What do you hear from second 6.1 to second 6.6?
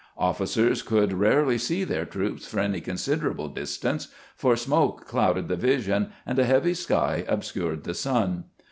and a